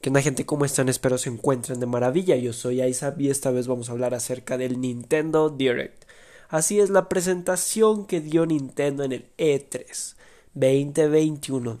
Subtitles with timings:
[0.00, 0.88] Que una gente como están?
[0.88, 2.34] Espero se encuentren de maravilla.
[2.36, 6.04] Yo soy Isaac y esta vez vamos a hablar acerca del Nintendo Direct.
[6.48, 10.14] Así es la presentación que dio Nintendo en el E3
[10.54, 11.78] 2021.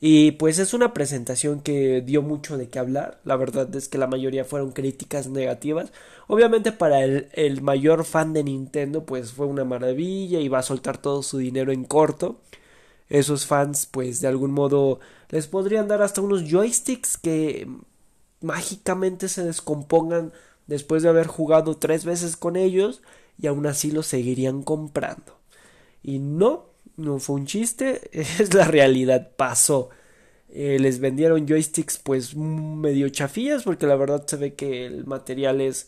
[0.00, 3.20] Y pues es una presentación que dio mucho de qué hablar.
[3.24, 5.92] La verdad es que la mayoría fueron críticas negativas.
[6.28, 10.62] Obviamente para el, el mayor fan de Nintendo pues fue una maravilla y va a
[10.62, 12.40] soltar todo su dinero en corto
[13.10, 17.68] esos fans pues de algún modo les podrían dar hasta unos joysticks que
[18.40, 20.32] mágicamente se descompongan
[20.66, 23.02] después de haber jugado tres veces con ellos
[23.38, 25.38] y aún así los seguirían comprando.
[26.02, 29.90] Y no, no fue un chiste, es la realidad, pasó.
[30.48, 35.60] Eh, les vendieron joysticks pues medio chafillas porque la verdad se ve que el material
[35.60, 35.86] es,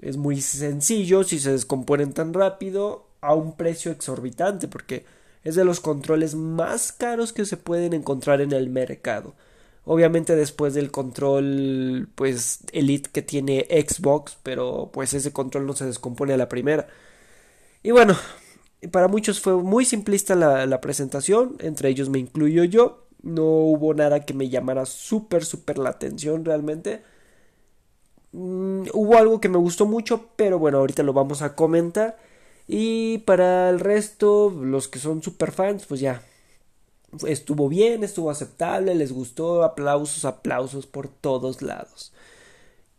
[0.00, 5.04] es muy sencillo si se descomponen tan rápido a un precio exorbitante porque
[5.48, 9.34] es de los controles más caros que se pueden encontrar en el mercado.
[9.86, 15.86] Obviamente después del control pues Elite que tiene Xbox, pero pues ese control no se
[15.86, 16.86] descompone a la primera.
[17.82, 18.14] Y bueno,
[18.92, 23.06] para muchos fue muy simplista la, presentación, entre ellos me incluyo yo.
[23.22, 27.02] No hubo nada que me llamara súper, súper la atención realmente.
[28.32, 32.18] Mm, hubo algo que me gustó mucho, pero bueno, ahorita lo vamos a comentar.
[32.68, 36.22] Y para el resto, los que son super fans, pues ya.
[37.26, 42.12] Estuvo bien, estuvo aceptable, les gustó, aplausos, aplausos por todos lados.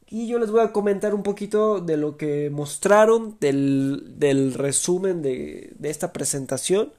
[0.09, 5.21] Y yo les voy a comentar un poquito de lo que mostraron, del, del resumen
[5.21, 6.91] de, de, esta presentación.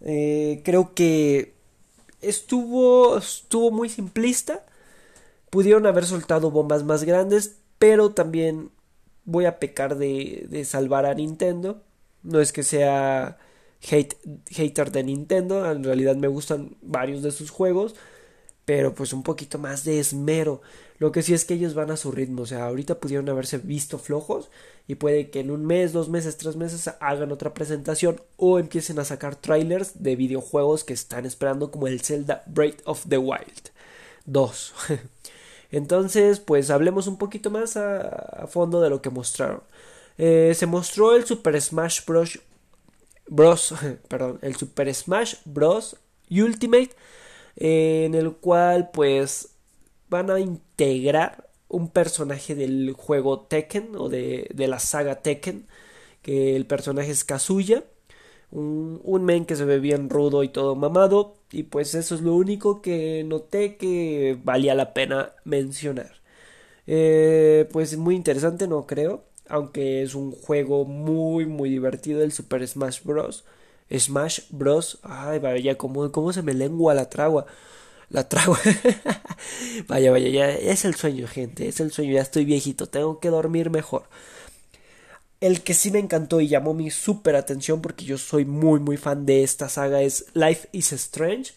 [0.00, 1.52] Eh, creo que
[2.22, 4.64] estuvo, estuvo muy simplista.
[5.50, 8.70] Pudieron haber soltado bombas más grandes, pero también
[9.26, 11.82] voy a pecar de, de salvar a Nintendo
[12.24, 13.38] no es que sea
[13.90, 14.16] hate,
[14.50, 17.94] hater de Nintendo, en realidad me gustan varios de sus juegos,
[18.64, 20.62] pero pues un poquito más de esmero.
[20.98, 23.58] Lo que sí es que ellos van a su ritmo, o sea, ahorita pudieron haberse
[23.58, 24.48] visto flojos
[24.86, 28.98] y puede que en un mes, dos meses, tres meses hagan otra presentación o empiecen
[28.98, 33.70] a sacar trailers de videojuegos que están esperando como el Zelda Breath of the Wild
[34.26, 34.74] 2.
[35.70, 39.62] Entonces, pues hablemos un poquito más a fondo de lo que mostraron.
[40.18, 42.40] Eh, se mostró el Super Smash Bros.
[43.28, 43.74] Bros.
[44.08, 45.96] Perdón, el Super Smash Bros.
[46.30, 46.90] Ultimate.
[47.56, 49.50] En el cual, pues,
[50.08, 55.66] van a integrar un personaje del juego Tekken o de, de la saga Tekken.
[56.22, 57.84] Que el personaje es Kazuya.
[58.50, 61.36] Un, un, men que se ve bien rudo y todo mamado.
[61.50, 66.12] Y pues eso es lo único que noté que valía la pena mencionar.
[66.86, 72.66] Eh, pues muy interesante, no creo aunque es un juego muy muy divertido el Super
[72.66, 73.44] Smash Bros.
[73.90, 74.98] Smash Bros.
[75.02, 77.46] Ay, vaya, ¿cómo, cómo se me lengua la tragua.
[78.10, 78.58] La tragua.
[79.88, 83.30] vaya, vaya, ya es el sueño, gente, es el sueño, ya estoy viejito, tengo que
[83.30, 84.04] dormir mejor.
[85.40, 88.96] El que sí me encantó y llamó mi super atención porque yo soy muy muy
[88.96, 91.52] fan de esta saga es Life is Strange.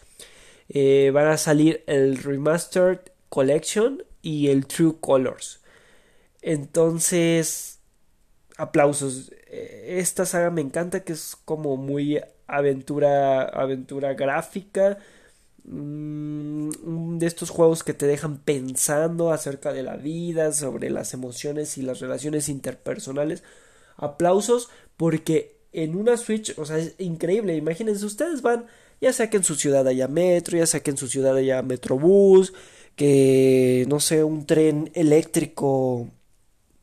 [0.68, 3.00] Eh, van a salir el Remastered
[3.30, 5.60] Collection y el True Colors.
[6.42, 7.77] Entonces,
[8.58, 9.32] aplausos.
[9.48, 14.98] Eh, esta saga me encanta que es como muy aventura, aventura gráfica.
[15.64, 21.76] Mm, de estos juegos que te dejan pensando acerca de la vida, sobre las emociones
[21.78, 23.42] y las relaciones interpersonales.
[23.96, 27.56] Aplausos porque en una Switch, o sea, es increíble.
[27.56, 28.66] Imagínense, ustedes van,
[29.00, 31.62] ya sea que en su ciudad haya metro, ya sea que en su ciudad haya
[31.62, 32.54] metrobús,
[32.96, 36.08] que no sé, un tren eléctrico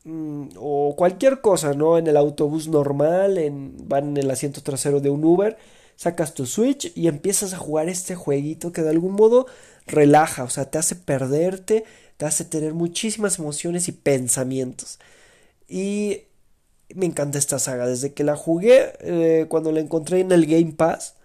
[0.06, 1.98] Mm, o cualquier cosa, ¿no?
[1.98, 5.58] En el autobús normal, en, van en el asiento trasero de un Uber,
[5.96, 9.46] sacas tu Switch y empiezas a jugar este jueguito que de algún modo
[9.86, 11.84] relaja, o sea, te hace perderte,
[12.18, 15.00] te hace tener muchísimas emociones y pensamientos.
[15.68, 16.22] Y
[16.94, 20.72] me encanta esta saga, desde que la jugué, eh, cuando la encontré en el Game
[20.72, 21.15] Pass,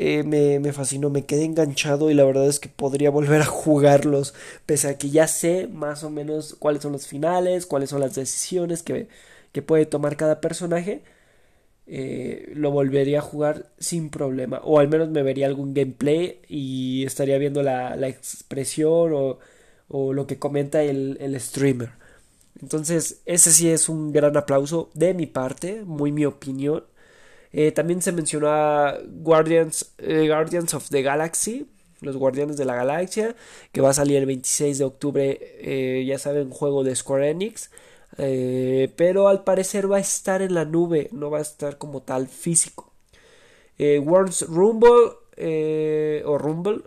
[0.00, 3.46] eh, me, me, fascinó, me quedé enganchado y la verdad es que podría volver a
[3.46, 4.32] jugarlos,
[4.64, 8.14] pese a que ya sé más o menos cuáles son los finales, cuáles son las
[8.14, 9.08] decisiones que,
[9.52, 11.02] que puede tomar cada personaje.
[11.86, 17.04] Eh, lo volvería a jugar sin problema, o al menos me vería algún gameplay y
[17.06, 19.38] estaría viendo la, la expresión o,
[19.88, 21.90] o, lo que comenta el, el streamer.
[22.60, 26.84] Entonces, ese sí es un gran aplauso de mi parte, muy mi opinión.
[27.52, 31.66] Eh, también se mencionó a Guardians, eh, Guardians of the Galaxy,
[32.00, 33.34] los Guardianes de la Galaxia,
[33.72, 37.70] que va a salir el 26 de octubre, eh, ya saben, juego de Square Enix.
[38.96, 42.28] pero al parecer va a estar en la nube, no va a estar como tal
[42.28, 42.92] físico.
[43.78, 45.12] Worms Rumble
[46.24, 46.80] o Rumble,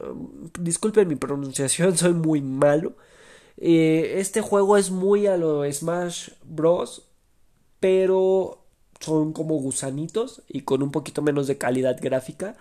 [0.60, 2.96] disculpen mi pronunciación, soy muy malo.
[3.64, 7.08] Eh, este juego es muy a lo Smash Bros.
[7.80, 8.61] Pero
[9.02, 12.56] son como gusanitos y con un poquito menos de calidad gráfica.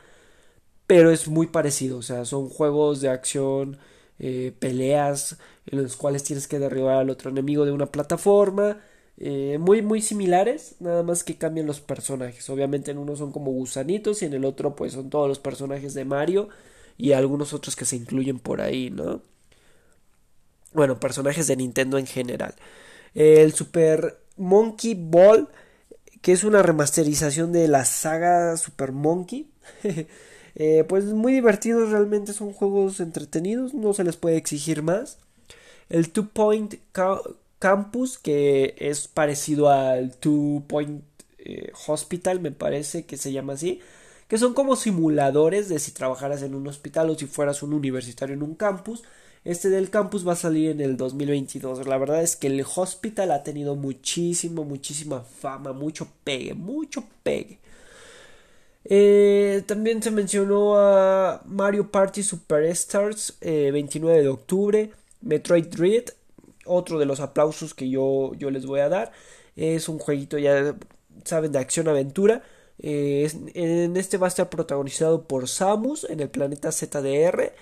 [0.86, 1.98] Pero es muy parecido.
[1.98, 3.78] O sea, son juegos de acción,
[4.18, 8.78] eh, peleas en los cuales tienes que derribar al otro enemigo de una plataforma.
[9.18, 12.48] Eh, muy muy similares, nada más que cambian los personajes.
[12.50, 15.94] Obviamente en uno son como gusanitos y en el otro pues son todos los personajes
[15.94, 16.48] de Mario
[16.98, 19.22] y algunos otros que se incluyen por ahí, ¿no?
[20.72, 22.54] Bueno, personajes de Nintendo en general.
[23.14, 25.48] El Super Monkey Ball,
[26.22, 29.50] que es una remasterización de la saga Super Monkey.
[30.56, 35.18] Eh, pues muy divertidos, realmente son juegos entretenidos, no se les puede exigir más.
[35.88, 36.74] El Two Point
[37.60, 41.04] Campus, que es parecido al Two Point
[41.38, 43.80] eh, Hospital, me parece que se llama así,
[44.28, 48.34] que son como simuladores de si trabajaras en un hospital o si fueras un universitario
[48.34, 49.04] en un campus.
[49.44, 51.86] Este del campus va a salir en el 2022.
[51.86, 57.58] La verdad es que el hospital ha tenido muchísimo, muchísima fama, mucho pegue, mucho pegue.
[58.84, 64.90] Eh, también se mencionó a Mario Party Superstars, 29 eh, de octubre,
[65.20, 66.04] Metroid Dread,
[66.66, 69.12] otro de los aplausos que yo, yo les voy a dar.
[69.56, 70.76] Es un jueguito, ya
[71.24, 72.42] saben, de acción-aventura.
[72.78, 77.52] Eh, en este va a estar protagonizado por Samus en el planeta ZDR.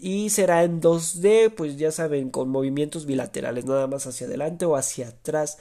[0.00, 4.76] Y será en 2D, pues ya saben, con movimientos bilaterales, nada más hacia adelante o
[4.76, 5.58] hacia atrás.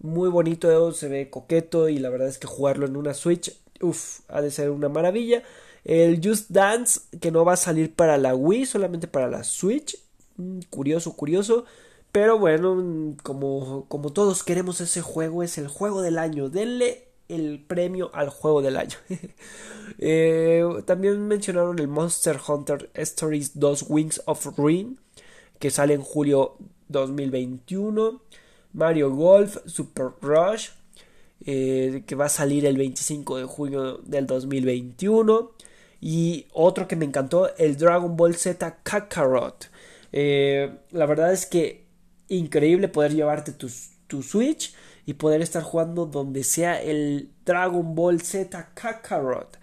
[0.00, 4.20] Muy bonito, se ve coqueto y la verdad es que jugarlo en una Switch, uff,
[4.28, 5.42] ha de ser una maravilla.
[5.84, 9.98] El Just Dance, que no va a salir para la Wii, solamente para la Switch.
[10.36, 11.64] Mm, curioso, curioso.
[12.12, 16.48] Pero bueno, como, como todos queremos ese juego, es el juego del año.
[16.50, 18.96] Denle el premio al juego del año.
[20.00, 25.00] Eh, también mencionaron el Monster Hunter Stories 2 Wings of Ruin,
[25.58, 26.56] que sale en julio
[26.88, 28.22] 2021.
[28.74, 30.68] Mario Golf Super Rush,
[31.46, 35.52] eh, que va a salir el 25 de junio del 2021.
[36.00, 39.68] Y otro que me encantó, el Dragon Ball Z Kakarot.
[40.12, 41.86] Eh, la verdad es que
[42.28, 43.68] increíble poder llevarte tu,
[44.06, 44.74] tu, Switch
[45.08, 49.58] y poder estar jugando donde sea el Dragon Ball Z Kakarot.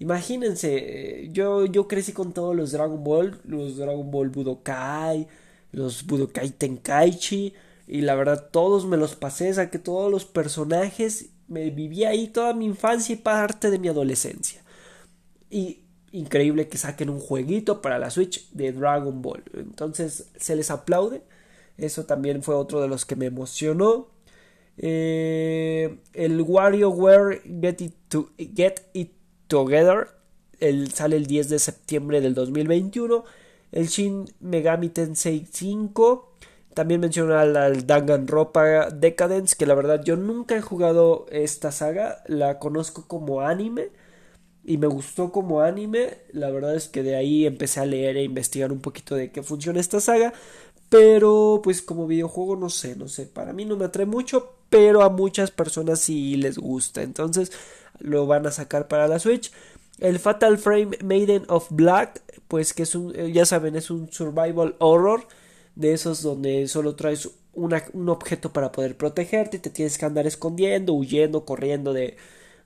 [0.00, 5.28] Imagínense, eh, yo, yo crecí con todos los Dragon Ball, los Dragon Ball Budokai,
[5.70, 7.54] los Budokai Tenkaichi,
[7.86, 12.52] y la verdad todos me los pasé, saqué todos los personajes, me viví ahí toda
[12.52, 14.64] mi infancia y parte de mi adolescencia.
[15.48, 19.44] Y increíble que saquen un jueguito para la Switch de Dragon Ball.
[19.54, 21.22] Entonces se les aplaude.
[21.76, 24.17] Eso también fue otro de los que me emocionó.
[24.78, 27.94] Eh, el WarioWare Get It,
[28.54, 29.12] Get It
[29.48, 30.18] Together
[30.60, 33.24] el, sale el 10 de septiembre del 2021.
[33.72, 36.32] El Shin Megami Tensei 5.
[36.74, 42.22] También menciona al, al Danganronpa Decadence, que la verdad yo nunca he jugado esta saga,
[42.26, 43.90] la conozco como anime
[44.64, 46.18] y me gustó como anime.
[46.32, 49.42] La verdad es que de ahí empecé a leer e investigar un poquito de qué
[49.42, 50.32] funciona esta saga.
[50.88, 55.02] Pero pues como videojuego no sé, no sé, para mí no me atrae mucho, pero
[55.02, 57.02] a muchas personas sí les gusta.
[57.02, 57.52] Entonces
[57.98, 59.52] lo van a sacar para la Switch.
[59.98, 64.10] El Fatal Frame Maiden of Black, pues que es un, eh, ya saben, es un
[64.12, 65.26] survival horror.
[65.74, 70.26] De esos donde solo traes un objeto para poder protegerte y te tienes que andar
[70.26, 72.16] escondiendo, huyendo, corriendo de,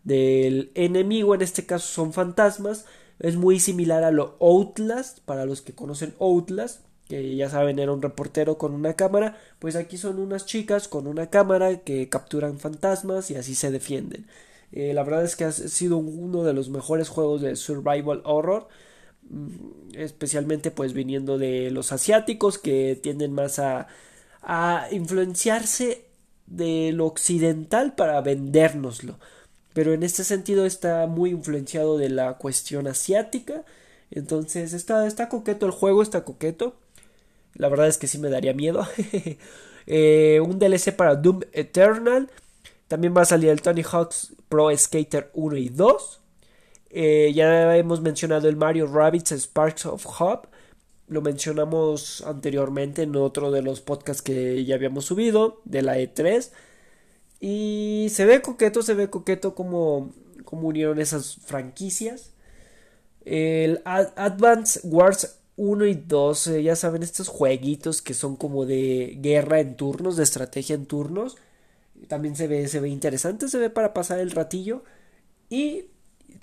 [0.02, 1.35] del enemigo.
[1.35, 2.87] En este caso son fantasmas.
[3.18, 6.80] Es muy similar a lo Outlast, para los que conocen Outlast
[7.12, 11.07] que ya saben era un reportero con una cámara, pues aquí son unas chicas con
[11.07, 14.26] una cámara que capturan fantasmas y así se defienden.
[14.73, 18.69] Eh, la verdad es que ha sido uno de los mejores juegos de survival horror,
[19.28, 23.88] mm, especialmente pues viniendo de los asiáticos que tienden más a,
[24.90, 26.07] influenciarse
[26.47, 29.19] de lo occidental para vendérnoslo.
[29.75, 33.64] Pero en este sentido está muy influenciado de la cuestión asiática.
[34.11, 36.76] Entonces está, está coqueto el juego, está coqueto.
[37.54, 38.87] La verdad es que sí me daría miedo.
[39.85, 42.30] Eh, un DLC para Doom Eternal.
[42.87, 46.21] También va a salir el Tony Hawk's Pro Skater 1 y 2.
[46.90, 50.49] Eh, ya hemos mencionado el Mario Rabbits Sparks of Hope.
[51.09, 56.50] Lo mencionamos anteriormente en otro de los podcasts que ya habíamos subido de la E3.
[57.40, 60.12] Y se ve coqueto, se ve coqueto como,
[60.44, 62.30] como unieron esas franquicias.
[63.25, 69.18] El Advance Wars 1 y 2, eh, ya saben, estos jueguitos que son como de
[69.21, 71.37] guerra en turnos, de estrategia en turnos.
[72.09, 74.85] También se ve, se ve interesante, se ve para pasar el ratillo.
[75.50, 75.87] Y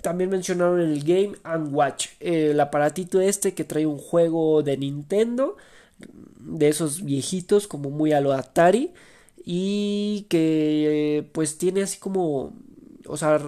[0.02, 5.56] también mencionaron el Game and Watch, el aparatito este que trae un juego de Nintendo.
[6.38, 8.92] de esos viejitos como muy a lo Atari
[9.44, 12.54] y que pues tiene así como
[13.06, 13.40] o sea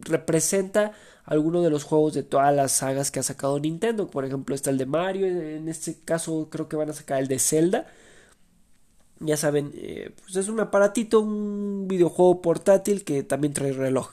[0.00, 0.92] representa
[1.24, 4.70] alguno de los juegos de todas las sagas que ha sacado Nintendo por ejemplo está
[4.70, 7.86] el de Mario en este caso creo que van a sacar el de Zelda
[9.24, 14.10] ya saben, eh, pues es un aparatito, un videojuego portátil que también trae reloj.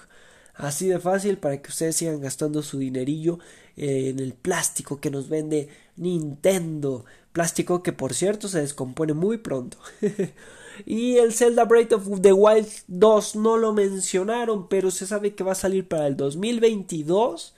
[0.54, 3.40] Así de fácil para que ustedes sigan gastando su dinerillo
[3.78, 7.06] eh, en el plástico que nos vende Nintendo.
[7.32, 9.78] Plástico que por cierto se descompone muy pronto.
[10.86, 15.44] y el Zelda Breath of the Wild 2 no lo mencionaron, pero se sabe que
[15.44, 17.56] va a salir para el 2022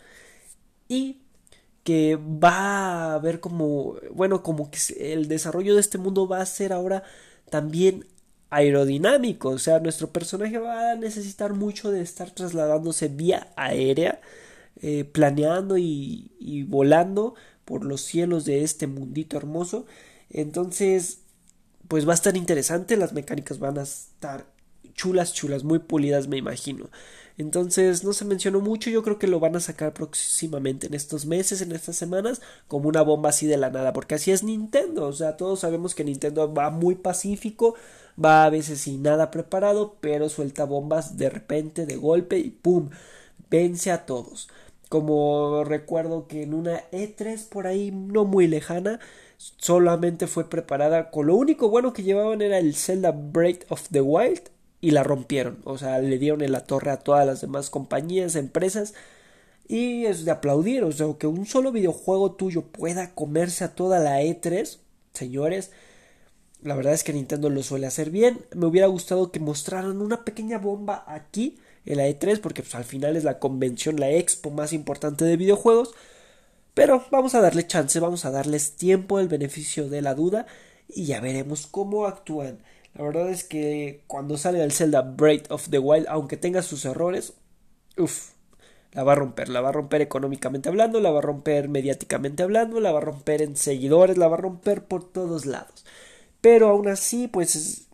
[0.87, 1.21] y
[1.83, 4.79] que va a haber como, bueno, como que
[5.13, 7.03] el desarrollo de este mundo va a ser ahora
[7.49, 8.05] también
[8.49, 14.21] aerodinámico, o sea, nuestro personaje va a necesitar mucho de estar trasladándose vía aérea,
[14.81, 19.85] eh, planeando y, y volando por los cielos de este mundito hermoso.
[20.29, 21.19] Entonces,
[21.87, 24.45] pues va a estar interesante, las mecánicas van a estar
[24.93, 26.89] chulas, chulas, muy pulidas, me imagino.
[27.37, 31.25] Entonces no se mencionó mucho, yo creo que lo van a sacar próximamente en estos
[31.25, 35.07] meses, en estas semanas, como una bomba así de la nada, porque así es Nintendo,
[35.07, 37.75] o sea, todos sabemos que Nintendo va muy pacífico,
[38.23, 42.89] va a veces sin nada preparado, pero suelta bombas de repente, de golpe y ¡pum!
[43.49, 44.49] vence a todos.
[44.91, 48.99] Como recuerdo que en una E3 por ahí no muy lejana,
[49.37, 54.01] solamente fue preparada con lo único bueno que llevaban era el Zelda Breath of the
[54.01, 54.49] Wild
[54.81, 55.59] y la rompieron.
[55.63, 58.93] O sea, le dieron en la torre a todas las demás compañías, empresas.
[59.65, 60.83] Y es de aplaudir.
[60.83, 64.77] O sea, que un solo videojuego tuyo pueda comerse a toda la E3.
[65.13, 65.71] Señores,
[66.63, 68.45] la verdad es que Nintendo lo suele hacer bien.
[68.55, 72.39] Me hubiera gustado que mostraran una pequeña bomba aquí en la E3.
[72.39, 75.93] Porque pues, al final es la convención, la expo más importante de videojuegos.
[76.73, 80.45] Pero vamos a darle chance, vamos a darles tiempo, el beneficio de la duda.
[80.87, 82.59] Y ya veremos cómo actúan.
[82.93, 86.85] La verdad es que cuando sale el Zelda Breath of the Wild, aunque tenga sus
[86.85, 87.33] errores,
[87.97, 88.31] uff,
[88.91, 92.43] la va a romper, la va a romper económicamente hablando, la va a romper mediáticamente
[92.43, 95.85] hablando, la va a romper en seguidores, la va a romper por todos lados.
[96.41, 97.87] Pero aún así, pues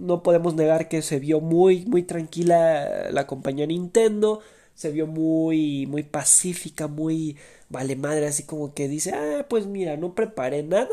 [0.00, 4.40] no podemos negar que se vio muy, muy tranquila la compañía Nintendo,
[4.74, 7.36] se vio muy, muy pacífica, muy
[7.68, 10.88] vale madre, así como que dice, ah, pues mira, no preparé nada,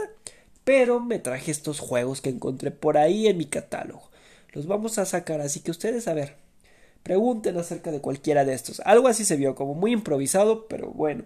[0.64, 4.10] pero me traje estos juegos que encontré por ahí en mi catálogo.
[4.54, 6.36] Los vamos a sacar, así que ustedes a ver,
[7.04, 8.82] pregunten acerca de cualquiera de estos.
[8.82, 11.24] Algo así se vio como muy improvisado, pero bueno,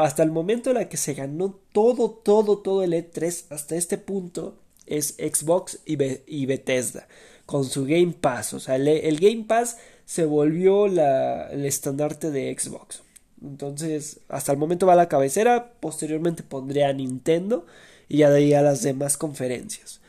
[0.00, 3.98] hasta el momento en el que se ganó todo, todo, todo el E3 hasta este
[3.98, 7.06] punto es Xbox y, Bethesda
[7.46, 8.54] con su Game Pass.
[8.54, 13.02] O sea, el, Game Pass se volvió la, el estandarte de Xbox.
[13.42, 15.72] Entonces, hasta el momento va a la cabecera.
[15.80, 17.66] Posteriormente pondré a Nintendo
[18.08, 20.00] y ya de ahí a las demás conferencias.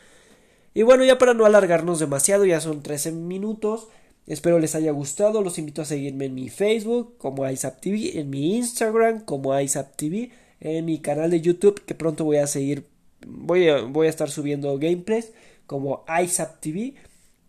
[0.74, 3.90] Y bueno, ya para no alargarnos demasiado, ya son 13 minutos.
[4.26, 5.42] Espero les haya gustado.
[5.42, 9.54] Los invito a seguirme en mi Facebook como TV, en mi Instagram como
[9.98, 12.88] TV, en mi canal de YouTube que pronto voy a seguir,
[13.26, 15.32] voy a, voy a estar subiendo gameplays
[15.66, 16.06] como
[16.62, 16.96] TV.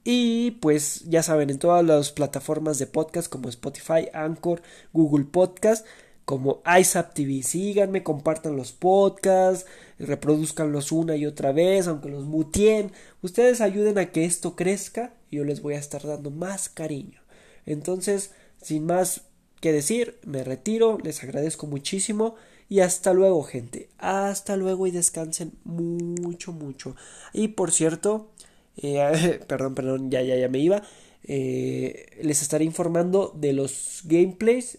[0.05, 4.61] Y pues ya saben, en todas las plataformas de podcast como Spotify, Anchor,
[4.93, 5.87] Google Podcast
[6.25, 7.43] como ISAP TV.
[7.43, 9.67] Síganme, compartan los podcasts,
[9.99, 12.93] reproduzcanlos una y otra vez, aunque los mutien.
[13.23, 17.21] Ustedes ayuden a que esto crezca y yo les voy a estar dando más cariño.
[17.67, 19.23] Entonces, sin más
[19.61, 22.35] que decir, me retiro, les agradezco muchísimo
[22.69, 23.89] y hasta luego, gente.
[23.99, 26.97] Hasta luego y descansen mucho, mucho.
[27.33, 28.31] Y por cierto,
[28.77, 30.83] eh, perdón, perdón, ya, ya, ya me iba.
[31.25, 34.79] Eh, les estaré informando de los gameplays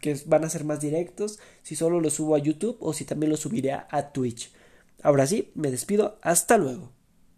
[0.00, 3.30] que van a ser más directos, si solo los subo a YouTube o si también
[3.30, 4.52] los subiré a Twitch.
[5.02, 6.92] Ahora sí, me despido, hasta luego.